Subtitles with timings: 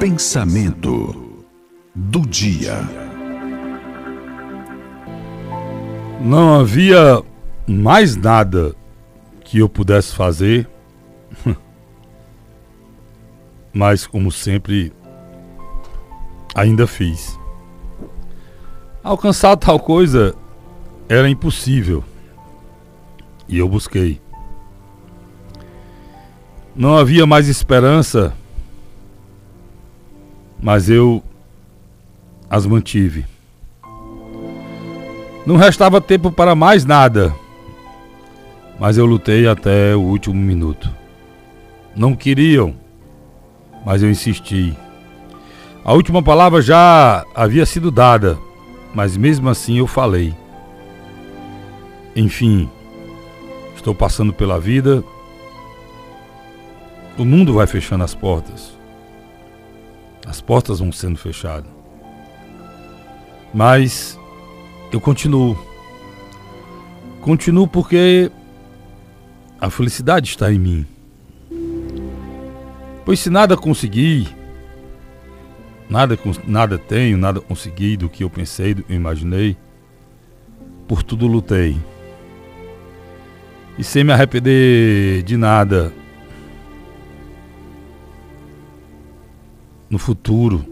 [0.00, 1.44] Pensamento
[1.94, 2.72] do dia.
[6.18, 7.22] Não havia
[7.68, 8.74] mais nada
[9.44, 10.66] que eu pudesse fazer,
[13.74, 14.90] mas como sempre,
[16.54, 17.38] ainda fiz.
[19.04, 20.34] Alcançar tal coisa
[21.10, 22.02] era impossível
[23.46, 24.18] e eu busquei.
[26.74, 28.39] Não havia mais esperança
[30.72, 31.20] mas eu
[32.48, 33.26] as mantive.
[35.44, 37.34] Não restava tempo para mais nada,
[38.78, 40.88] mas eu lutei até o último minuto.
[41.96, 42.76] Não queriam,
[43.84, 44.72] mas eu insisti.
[45.84, 48.38] A última palavra já havia sido dada,
[48.94, 50.32] mas mesmo assim eu falei.
[52.14, 52.70] Enfim,
[53.74, 55.02] estou passando pela vida.
[57.18, 58.78] O mundo vai fechando as portas.
[60.30, 61.68] As portas vão sendo fechadas.
[63.52, 64.16] Mas
[64.92, 65.58] eu continuo.
[67.20, 68.30] Continuo porque
[69.60, 70.86] a felicidade está em mim.
[73.04, 74.28] Pois se nada consegui,
[75.88, 76.16] nada,
[76.46, 79.56] nada tenho, nada consegui do que eu pensei, do que eu imaginei,
[80.86, 81.76] por tudo lutei.
[83.76, 85.92] E sem me arrepender de nada,
[89.90, 90.64] no futuro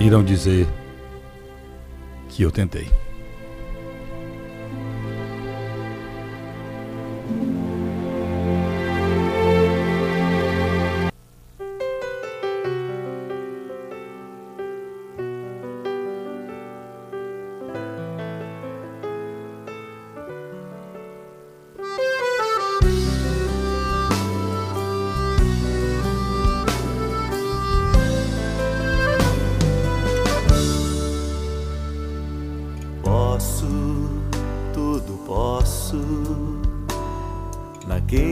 [0.00, 0.66] irão dizer
[2.30, 3.01] que eu tentei.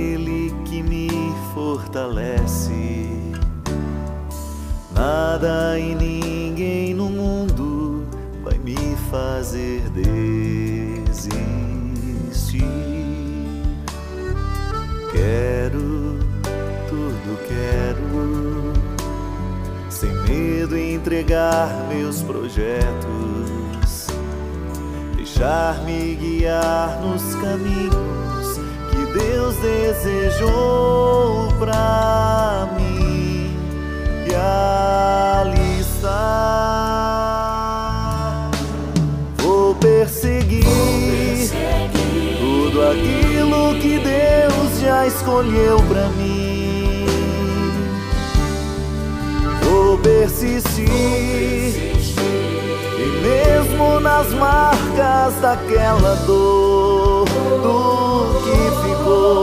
[0.00, 1.08] Naquele que me
[1.52, 3.10] fortalece.
[4.94, 8.06] Nada e ninguém no mundo
[8.42, 8.76] vai me
[9.10, 10.24] fazer desistir.
[15.12, 16.18] Quero,
[16.88, 18.72] tudo quero,
[19.90, 24.06] sem medo entregar meus projetos,
[25.16, 28.39] deixar-me guiar nos caminhos
[29.50, 33.56] Deus desejou pra mim
[34.28, 36.10] e ali está.
[39.38, 47.06] Vou perseguir, Vou perseguir tudo aquilo que Deus já escolheu pra mim.
[49.64, 50.86] Vou persistir.
[52.98, 57.24] E mesmo nas marcas daquela dor,
[57.62, 58.09] do que
[59.10, 59.40] vou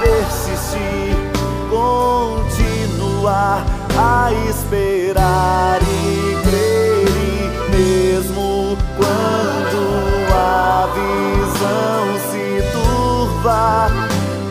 [0.00, 1.16] persistir,
[1.68, 3.64] continuar
[3.98, 4.32] a
[4.70, 9.82] esperar e crer, mesmo quando
[10.32, 13.90] a visão se turva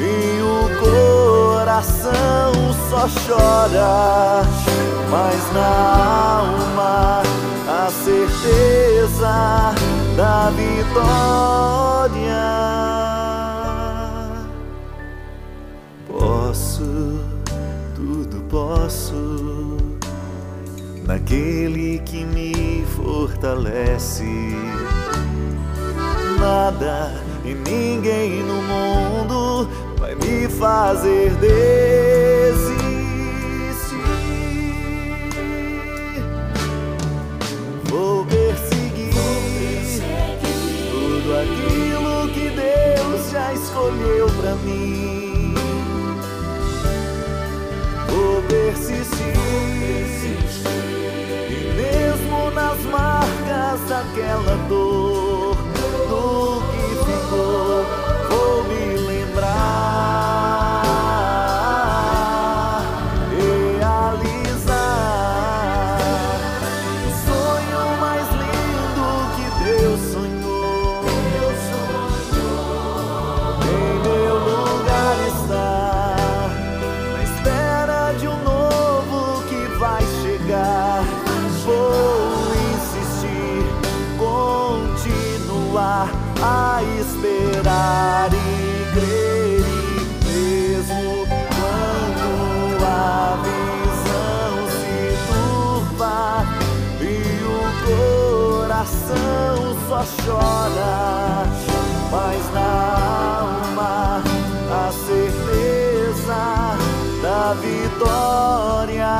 [0.00, 2.52] e o coração
[2.88, 4.42] só chora,
[5.10, 5.72] mas na
[6.40, 6.75] alma
[21.06, 24.24] naquele que me fortalece.
[26.38, 27.12] Nada
[27.44, 32.35] e ninguém no mundo vai me fazer desistir.
[86.42, 88.36] A esperar e
[88.92, 91.26] crer, e mesmo
[91.56, 94.96] quando a visão se
[95.28, 96.18] turva
[97.00, 97.04] e
[97.44, 99.56] o coração
[99.88, 100.96] só chora,
[102.10, 102.72] mas na
[103.38, 103.94] alma
[104.70, 106.40] a certeza
[107.22, 109.16] da vitória.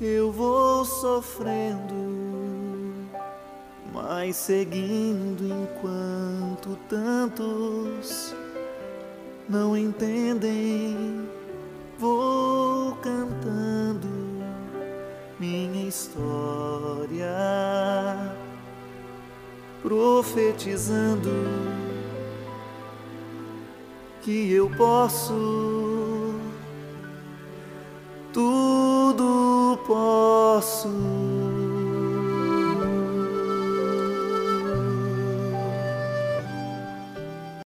[0.00, 2.08] Eu vou sofrendo
[3.92, 8.34] mas seguindo enquanto tantos
[9.48, 11.28] não entendem.
[11.98, 14.08] Vou cantando
[15.38, 17.26] minha história,
[19.82, 21.30] profetizando
[24.22, 26.34] que eu posso,
[28.32, 28.77] tudo
[29.88, 31.37] posso.